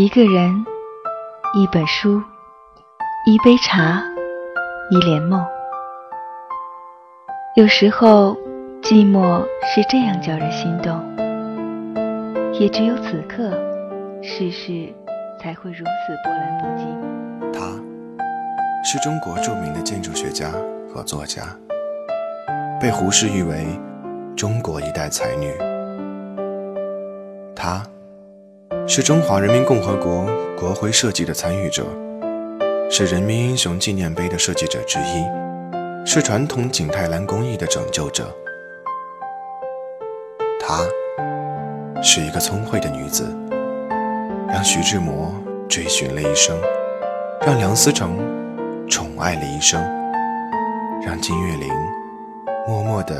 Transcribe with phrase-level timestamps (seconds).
[0.00, 0.64] 一个人，
[1.52, 2.22] 一本书，
[3.26, 4.02] 一杯茶，
[4.90, 5.44] 一帘梦。
[7.54, 8.34] 有时候，
[8.80, 10.98] 寂寞是这样叫人心动。
[12.54, 13.50] 也只有此刻，
[14.22, 14.90] 世事
[15.38, 17.52] 才会如此波澜不惊。
[17.52, 17.66] 她，
[18.82, 20.50] 是中国著名的建筑学家
[20.88, 21.42] 和作家，
[22.80, 23.66] 被胡适誉为
[24.34, 25.52] 中国一代才女。
[27.54, 27.82] 她。
[28.92, 30.26] 是中华人民共和国
[30.58, 31.86] 国徽设计的参与者，
[32.90, 35.24] 是人民英雄纪念碑的设计者之一，
[36.04, 38.36] 是传统景泰蓝工艺的拯救者。
[40.58, 40.80] 她
[42.02, 43.32] 是一个聪慧的女子，
[44.48, 45.32] 让徐志摩
[45.68, 46.60] 追寻了一生，
[47.46, 48.18] 让梁思成
[48.88, 49.80] 宠爱了一生，
[51.06, 51.68] 让金岳霖
[52.66, 53.14] 默默地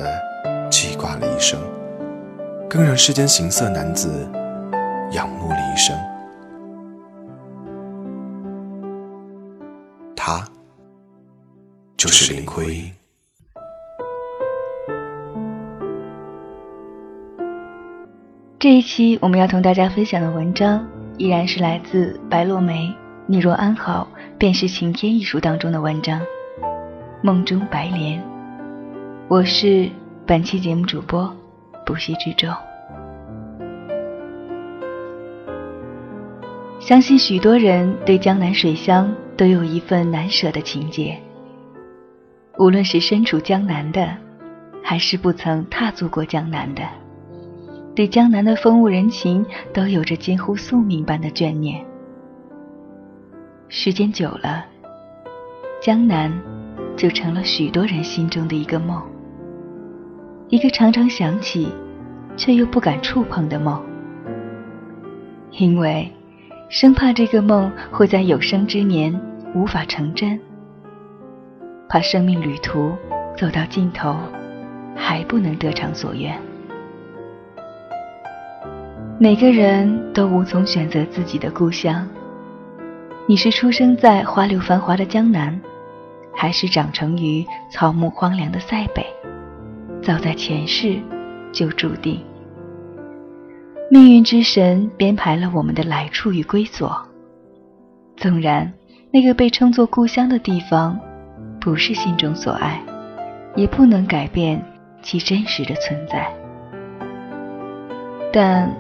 [0.69, 1.61] 记挂了一生，
[2.69, 4.29] 更让世间行色男子。
[5.13, 5.97] 仰慕了一生，
[10.15, 10.45] 他
[11.97, 12.93] 就是林徽因。
[18.59, 20.87] 这一期我们要同大家分享的文章，
[21.19, 22.89] 依然是来自白落梅
[23.27, 24.07] 《你若安好，
[24.39, 26.21] 便是晴天》一书当中的文章
[27.23, 28.21] 《梦中白莲》。
[29.29, 29.91] 我是
[30.27, 31.35] 本期节目主播
[31.85, 32.49] 不息之舟。
[36.91, 41.17] 相信许多人对江南水乡都有一份难舍的情结。
[42.59, 44.13] 无论是身处江南的，
[44.83, 46.83] 还是不曾踏足过江南的，
[47.95, 51.81] 对江南的风物人情都有着近乎宿命般的眷念。
[53.69, 54.65] 时间久了，
[55.81, 56.37] 江南
[56.97, 59.01] 就成了许多人心中的一个梦，
[60.49, 61.69] 一个常常想起，
[62.37, 63.81] 却又不敢触碰的梦，
[65.53, 66.13] 因为。
[66.71, 69.13] 生怕这个梦会在有生之年
[69.57, 70.39] 无法成真，
[71.89, 72.95] 怕生命旅途
[73.37, 74.17] 走到尽头
[74.95, 76.41] 还不能得偿所愿。
[79.19, 82.09] 每个人都无从选择自己的故乡。
[83.27, 85.61] 你是出生在花柳繁华的江南，
[86.33, 89.05] 还是长成于草木荒凉的塞北？
[90.01, 91.01] 早在前世
[91.51, 92.23] 就注定。
[93.93, 96.97] 命运之神编排了我们的来处与归所。
[98.17, 98.73] 纵然
[99.11, 100.97] 那个被称作故乡的地方
[101.61, 102.81] 不是心中所爱，
[103.57, 104.65] 也不能改变
[105.03, 106.33] 其真实的存在。
[108.33, 108.73] 但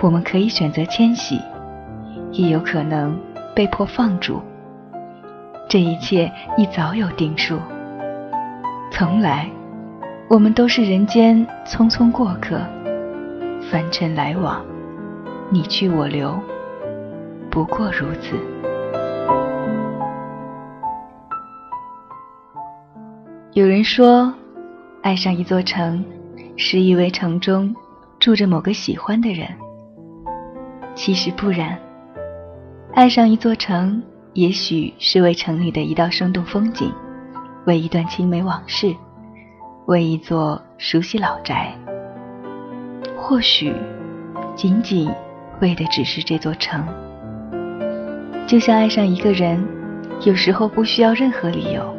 [0.00, 1.40] 我们可以选择迁徙，
[2.30, 3.18] 也有可能
[3.56, 4.40] 被迫放逐。
[5.68, 7.58] 这一切亦早有定数。
[8.92, 9.50] 从来，
[10.30, 12.60] 我们都是人间匆匆过客。
[13.70, 14.64] 凡尘来往，
[15.50, 16.40] 你去我留，
[17.50, 18.34] 不过如此。
[23.52, 24.32] 有人说，
[25.02, 26.02] 爱上一座城，
[26.56, 27.74] 是因为城中
[28.18, 29.46] 住着某个喜欢的人。
[30.94, 31.78] 其实不然，
[32.94, 34.02] 爱上一座城，
[34.32, 36.90] 也许是为城里的一道生动风景，
[37.66, 38.94] 为一段青梅往事，
[39.84, 41.76] 为一座熟悉老宅。
[43.20, 43.74] 或许，
[44.54, 45.10] 仅仅
[45.60, 46.86] 为的只是这座城。
[48.46, 49.62] 就像爱上一个人，
[50.22, 51.94] 有时候不需要任何理由，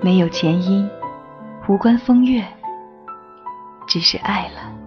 [0.00, 0.88] 没有前因，
[1.68, 2.42] 无关风月，
[3.86, 4.77] 只是爱了。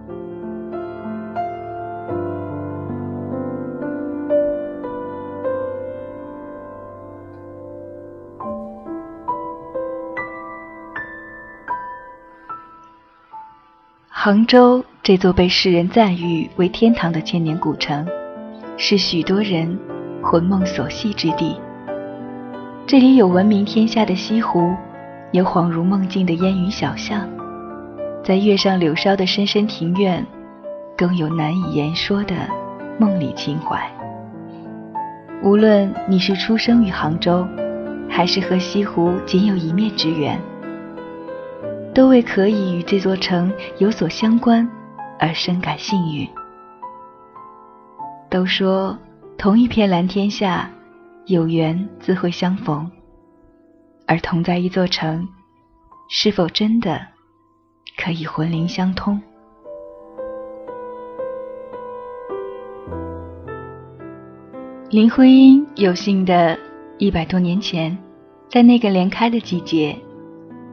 [14.24, 18.06] 杭州这座被世人赞誉为天堂的千年古城，
[18.76, 19.76] 是许多人
[20.22, 21.56] 魂梦所系之地。
[22.86, 24.76] 这里有闻名天下的西湖，
[25.32, 27.28] 有恍如梦境的烟雨小巷，
[28.22, 30.24] 在月上柳梢的深深庭院，
[30.96, 32.36] 更有难以言说的
[33.00, 33.76] 梦里情怀。
[35.42, 37.44] 无论你是出生于杭州，
[38.08, 40.40] 还是和西湖仅有一面之缘。
[41.94, 44.66] 都为可以与这座城有所相关
[45.18, 46.26] 而深感幸运。
[48.30, 48.96] 都说
[49.36, 50.70] 同一片蓝天下，
[51.26, 52.90] 有缘自会相逢。
[54.06, 55.28] 而同在一座城，
[56.08, 57.00] 是否真的
[57.96, 59.20] 可以魂灵相通？
[64.90, 66.58] 林徽因有幸的
[66.98, 67.96] 一百多年前，
[68.48, 69.96] 在那个莲开的季节，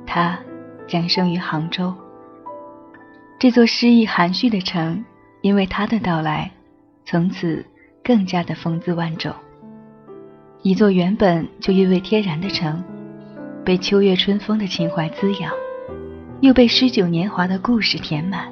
[0.05, 0.39] 她。
[0.89, 1.93] 降生于杭州，
[3.39, 5.05] 这座诗意含蓄的城，
[5.41, 6.51] 因为他的到来，
[7.05, 7.63] 从此
[8.03, 9.31] 更加的风姿万种。
[10.63, 12.83] 一座原本就韵味天然的城，
[13.63, 15.53] 被秋月春风的情怀滋养，
[16.41, 18.51] 又被诗酒年华的故事填满。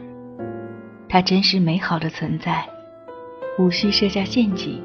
[1.10, 2.64] 它真是美好的存在，
[3.58, 4.82] 无需设下陷阱。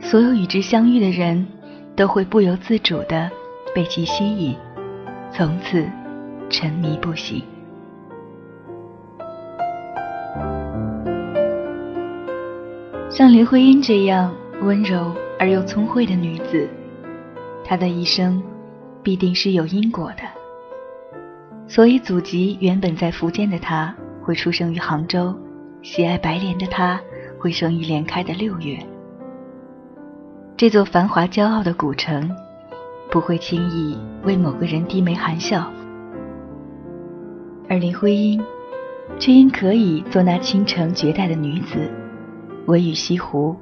[0.00, 1.46] 所有与之相遇的人，
[1.94, 3.30] 都会不由自主地
[3.74, 4.56] 被其吸引，
[5.32, 5.86] 从此
[6.48, 7.42] 沉迷不醒。
[13.08, 16.68] 像林徽因这样温柔而又聪慧的女子，
[17.64, 18.42] 她的一生
[19.02, 20.22] 必定是有因果的。
[21.66, 25.34] 所以，祖籍原本在福建的她，会出生于杭州；
[25.82, 27.00] 喜爱白莲的她，
[27.38, 28.78] 会生于莲开的六月。
[30.56, 32.30] 这座繁华骄傲的古城，
[33.10, 35.70] 不会轻易为某个人低眉含笑，
[37.76, 38.42] 而林徽因，
[39.18, 41.90] 却因可以做那倾城绝代的女子，
[42.64, 43.54] 唯与西湖，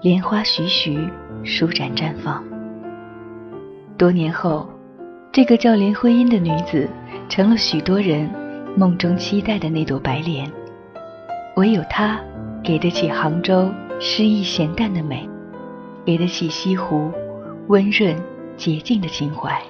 [0.00, 0.98] 莲花徐徐，
[1.44, 2.42] 舒展绽放。
[3.98, 4.66] 多年后，
[5.30, 6.88] 这个叫林徽因的女子，
[7.28, 8.30] 成了许多人
[8.74, 10.50] 梦中期待的那朵白莲，
[11.56, 12.18] 唯有她，
[12.64, 15.28] 给得起杭州诗意闲淡的美。
[16.06, 17.12] 给得起西湖
[17.66, 18.16] 温润
[18.56, 19.60] 洁净的情怀。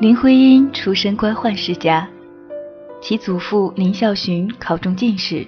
[0.00, 2.06] 林徽因出身官宦世家，
[3.00, 5.46] 其祖父林孝询考中进士，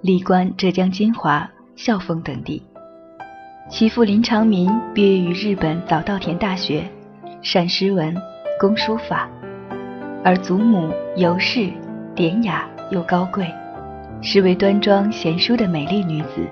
[0.00, 2.62] 历官浙江金华、孝丰等地；
[3.68, 6.88] 其父林长民毕业于日本早稻田大学，
[7.42, 8.16] 善诗文，
[8.60, 9.28] 工书法；
[10.24, 11.68] 而祖母尤氏
[12.14, 13.46] 典雅又高贵。
[14.22, 16.46] 是位端庄贤淑的美丽女子。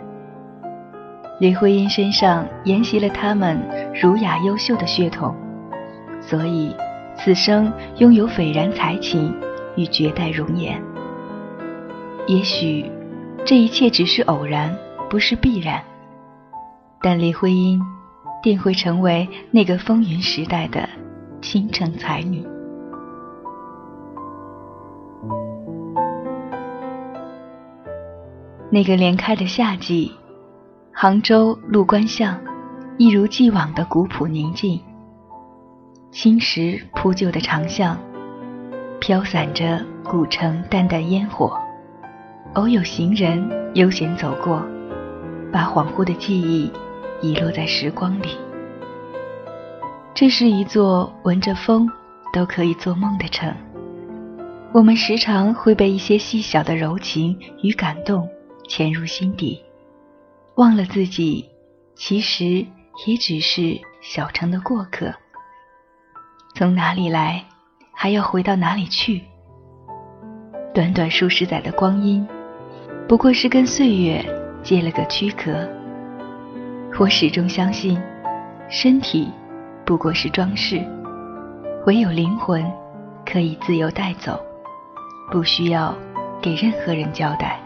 [1.38, 3.60] 林徽因身上沿袭了他们
[3.94, 5.36] 儒雅优秀的血统，
[6.20, 6.74] 所以
[7.18, 9.34] 此生拥有斐然才情
[9.76, 10.80] 与绝代容颜。
[12.26, 12.90] 也许
[13.44, 14.74] 这一切只是偶然，
[15.10, 15.82] 不是必然，
[17.02, 17.80] 但林徽因
[18.42, 20.88] 定会成为那个风云时代的
[21.42, 22.46] 倾城才女。
[28.70, 30.12] 那个连开的夏季，
[30.92, 32.38] 杭州陆关巷
[32.98, 34.80] 一如既往的古朴宁静。
[36.10, 37.98] 青石铺就的长巷，
[39.00, 41.56] 飘散着古城淡淡烟火，
[42.54, 44.64] 偶有行人悠闲走过，
[45.52, 46.72] 把恍惚的记忆
[47.20, 48.36] 遗落在时光里。
[50.14, 51.88] 这是一座闻着风
[52.32, 53.54] 都可以做梦的城。
[54.72, 58.28] 我们时常会被一些细小的柔情与感动。
[58.70, 59.64] 潜入心底，
[60.56, 61.48] 忘了自己，
[61.96, 62.66] 其实
[63.06, 65.10] 也只是小城的过客。
[66.58, 67.40] 从哪里来，
[67.92, 69.22] 还要回到哪里去？
[70.74, 72.26] 短短数十载的光阴，
[73.06, 74.20] 不过是跟岁月
[74.60, 75.52] 借了个躯壳。
[76.98, 77.96] 我始终相信，
[78.68, 79.30] 身体
[79.84, 80.84] 不过是装饰，
[81.86, 82.68] 唯有灵魂
[83.24, 84.36] 可以自由带走，
[85.30, 85.94] 不需要
[86.42, 87.60] 给任何人交代。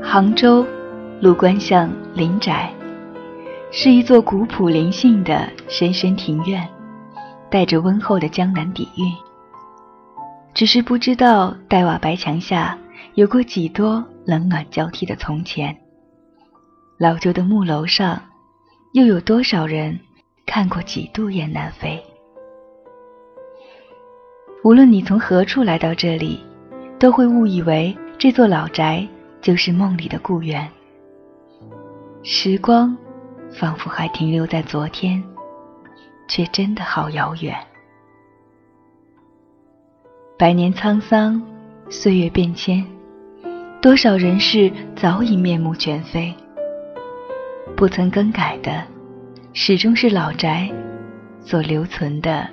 [0.00, 0.64] 杭州
[1.20, 2.72] 陆关巷林宅，
[3.72, 6.68] 是一座古朴灵性的深深庭院，
[7.48, 9.06] 带着温厚的江南底蕴。
[10.52, 12.76] 只是不知道黛瓦白墙下
[13.14, 15.76] 有过几多冷暖交替的从前，
[16.98, 18.20] 老旧的木楼上
[18.92, 19.98] 又有多少人
[20.44, 22.02] 看过几度雁南飞？
[24.64, 26.40] 无论你从何处来到这里，
[26.98, 29.06] 都会误以为这座老宅。
[29.40, 30.68] 就是梦里的故园，
[32.22, 32.94] 时光
[33.52, 35.22] 仿佛还停留在昨天，
[36.28, 37.54] 却真的好遥远。
[40.38, 41.42] 百年沧桑，
[41.90, 42.86] 岁月变迁，
[43.82, 46.34] 多少人事早已面目全非。
[47.76, 48.84] 不曾更改的，
[49.52, 50.70] 始终是老宅
[51.40, 52.48] 所留存的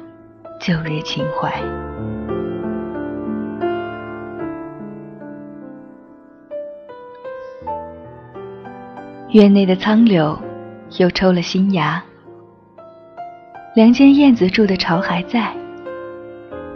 [0.59, 1.53] 旧日情怀。
[9.31, 10.37] 院内的苍柳
[10.97, 12.01] 又抽了新芽，
[13.75, 15.53] 梁间燕子住的巢还在，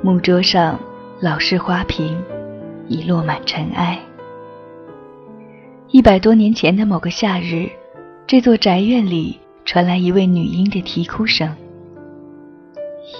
[0.03, 0.77] 木桌上
[1.21, 2.21] 老式花瓶
[2.87, 3.97] 已落满尘埃。
[5.89, 7.69] 一百多年前的某个夏日，
[8.27, 11.49] 这座宅院里传来一位女婴的啼哭声。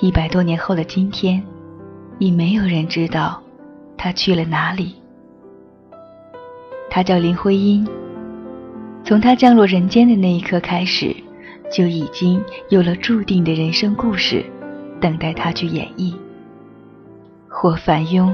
[0.02, 1.42] 一百多年后的今天，
[2.20, 3.42] 已没有人知道
[3.98, 4.96] 她去了哪里。
[6.90, 7.88] 她叫林徽因。
[9.04, 11.16] 从他降落人间的那一刻开始，
[11.72, 14.46] 就已经有了注定的人生故事，
[15.00, 16.14] 等待他去演绎。
[17.48, 18.34] 或繁庸，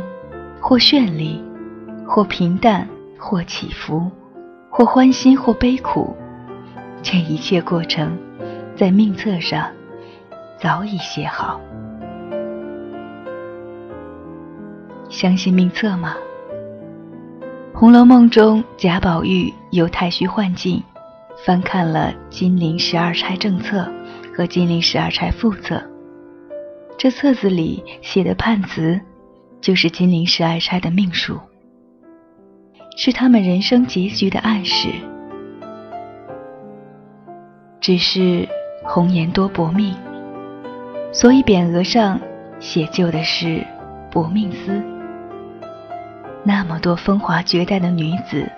[0.59, 1.41] 或绚丽，
[2.05, 4.11] 或平淡，或起伏，
[4.69, 6.15] 或欢欣，或悲苦，
[7.01, 8.17] 这一切过程，
[8.75, 9.67] 在命册上
[10.59, 11.59] 早已写好。
[15.09, 16.15] 相信命册吗？
[17.79, 20.81] 《红楼梦》中，贾宝玉由太虚幻境，
[21.45, 23.87] 翻看了金陵十二钗正册
[24.35, 25.79] 和金陵十二钗副册。
[26.97, 28.99] 这册子里写的判词，
[29.61, 31.39] 就是金陵十二钗的命数，
[32.97, 34.89] 是他们人生结局的暗示。
[37.79, 38.49] 只是
[38.83, 39.93] 红颜多薄命，
[41.11, 42.19] 所以匾额上
[42.59, 43.63] 写就的是
[44.11, 44.81] “薄命司”。
[46.47, 48.49] 那么多风华绝代的女子，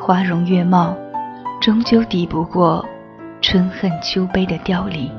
[0.00, 0.96] 花容月貌，
[1.60, 2.86] 终究抵不过
[3.40, 5.10] 春恨秋悲的凋零。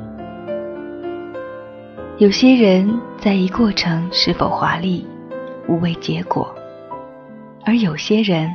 [2.20, 5.06] 有些人在意过程是否华丽，
[5.68, 6.48] 无畏结果；
[7.66, 8.50] 而有些人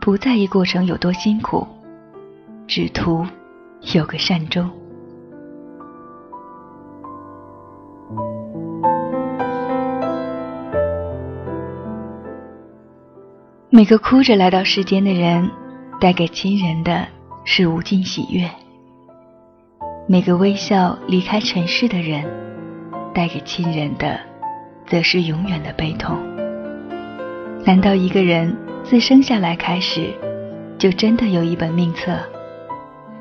[0.00, 1.66] 不在意过程有多辛苦，
[2.68, 3.26] 只图
[3.92, 4.70] 有个善终。
[13.78, 15.48] 每个哭着来到世间的人，
[16.00, 17.06] 带给亲人的
[17.44, 18.44] 是无尽喜悦；
[20.08, 22.24] 每个微笑离开尘世的人，
[23.14, 24.18] 带给亲人的，
[24.84, 26.18] 则是永远的悲痛。
[27.64, 30.12] 难道一个人自生下来开始，
[30.76, 32.18] 就真的有一本命册，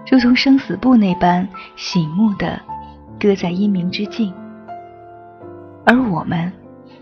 [0.10, 2.60] 如同生死簿那般醒目的
[3.20, 4.34] 搁在阴冥之境？
[5.86, 6.52] 而我们，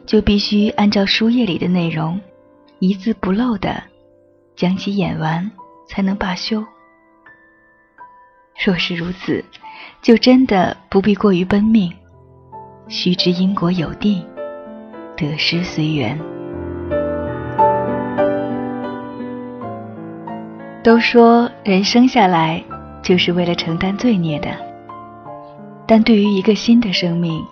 [0.05, 2.19] 就必须按照书页里的内容。
[2.79, 3.81] 一字不漏的
[4.55, 5.49] 将其演完，
[5.87, 6.63] 才能罢休。
[8.65, 9.43] 若是如此，
[10.01, 11.91] 就真的不必过于奔命，
[12.87, 14.25] 须知因果有定，
[15.15, 16.19] 得失随缘。
[20.83, 22.63] 都说人生下来
[23.01, 24.49] 就是为了承担罪孽的，
[25.87, 27.43] 但对于一个新的生命，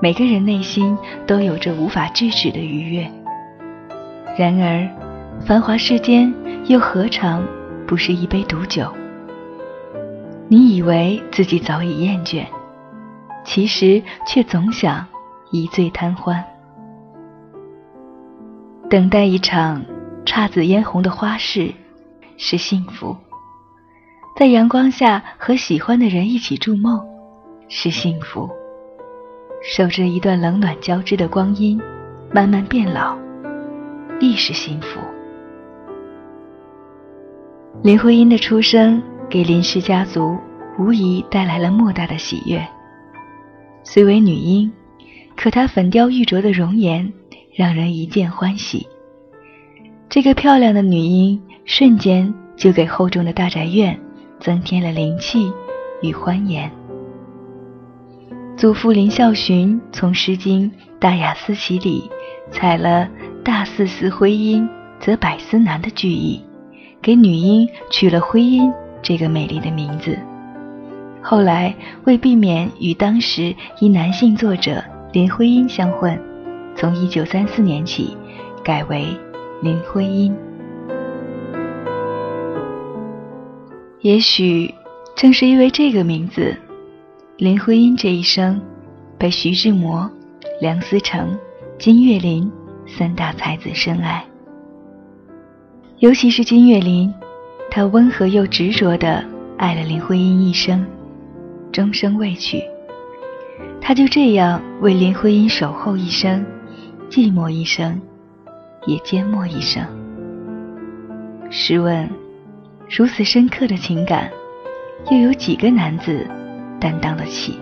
[0.00, 3.10] 每个人内心都有着无法制止的愉悦。
[4.38, 4.86] 然而，
[5.46, 6.30] 繁华世间
[6.66, 7.42] 又何尝
[7.86, 8.92] 不是一杯毒酒？
[10.46, 12.44] 你以为自己早已厌倦，
[13.46, 15.06] 其实却总想
[15.52, 16.44] 一醉贪欢。
[18.90, 19.82] 等待一场
[20.26, 21.72] 姹紫嫣红的花事
[22.36, 23.16] 是幸福，
[24.38, 27.00] 在阳光下和喜欢的人一起筑梦
[27.68, 28.50] 是幸福，
[29.62, 31.80] 守着一段冷暖交织的光阴，
[32.30, 33.16] 慢慢变老。
[34.18, 35.00] 亦是幸福。
[37.82, 40.36] 林徽因的出生给林氏家族
[40.78, 42.66] 无疑带来了莫大的喜悦。
[43.84, 44.72] 虽为女婴，
[45.36, 47.12] 可她粉雕玉琢的容颜
[47.54, 48.86] 让人一见欢喜。
[50.08, 53.98] 这个漂亮的女婴瞬间就给厚重的大宅院
[54.40, 55.52] 增添了灵气
[56.00, 56.70] 与欢颜。
[58.56, 62.10] 祖父林孝询从《诗经·大雅·思齐》里
[62.50, 63.06] 采了。
[63.46, 66.42] 大四思徽音，则百思难的句意，
[67.00, 70.18] 给女婴取了徽音这个美丽的名字。
[71.22, 71.72] 后来
[72.06, 76.20] 为避免与当时一男性作者林徽因相混，
[76.74, 78.16] 从一九三四年起
[78.64, 79.16] 改为
[79.62, 80.34] 林徽因。
[84.00, 84.74] 也许
[85.14, 86.56] 正是因为这个名字，
[87.36, 88.60] 林徽因这一生
[89.16, 90.10] 被徐志摩、
[90.60, 91.38] 梁思成、
[91.78, 92.50] 金岳霖。
[92.86, 94.24] 三大才子深爱，
[95.98, 97.12] 尤其是金岳霖，
[97.70, 99.24] 他温和又执着地
[99.58, 100.86] 爱了林徽因一生，
[101.72, 102.62] 终生未娶。
[103.80, 106.44] 他就这样为林徽因守候一生，
[107.10, 108.00] 寂寞一生，
[108.86, 109.84] 也缄默一生。
[111.50, 112.08] 试问，
[112.88, 114.30] 如此深刻的情感，
[115.10, 116.26] 又有几个男子
[116.80, 117.58] 担当得起？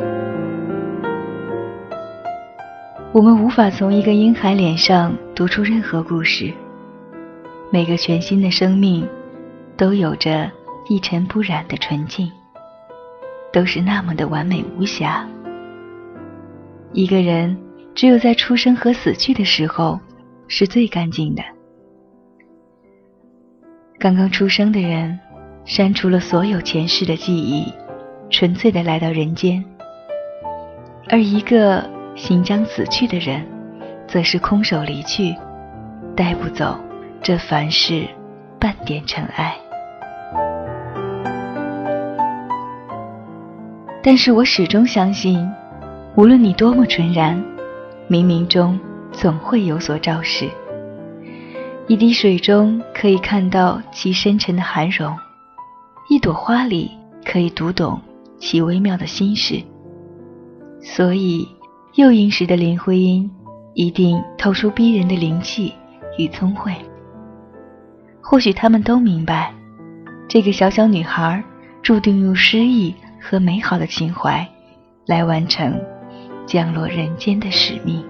[3.15, 6.53] 我们无法从一个婴孩脸上读出任何故事。
[7.71, 9.09] 每个全新的生命，
[9.77, 10.51] 都有着
[10.89, 12.29] 一尘不染的纯净，
[13.53, 15.25] 都是那么的完美无瑕。
[16.93, 17.57] 一个人
[17.95, 20.01] 只有在出生和死去的时候，
[20.49, 21.43] 是最干净的。
[23.97, 25.17] 刚刚出生的人，
[25.65, 27.73] 删除了所有前世的记忆，
[28.29, 29.65] 纯粹的来到人间，
[31.09, 31.94] 而一个。
[32.15, 33.45] 行将死去的人，
[34.07, 35.35] 则是空手离去，
[36.17, 36.79] 带不走
[37.23, 38.07] 这凡事
[38.59, 39.57] 半点尘埃。
[44.03, 45.51] 但是我始终相信，
[46.15, 47.43] 无论你多么纯然，
[48.09, 48.79] 冥冥中
[49.11, 50.49] 总会有所昭示。
[51.87, 55.17] 一滴水中可以看到其深沉的含容，
[56.09, 56.91] 一朵花里
[57.25, 58.01] 可以读懂
[58.39, 59.63] 其微妙的心事。
[60.83, 61.49] 所以，
[61.97, 63.31] 幼婴时的林徽因
[63.75, 65.73] 一定透出逼人的灵气
[66.19, 66.75] 与聪慧。
[68.21, 69.55] 或许他们都明白，
[70.29, 71.41] 这个小小女孩
[71.83, 74.45] 注定用诗意和美好的情怀
[75.07, 75.81] 来完成
[76.47, 78.05] 降落人间的使命。